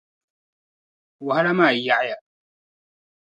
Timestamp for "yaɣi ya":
1.85-2.17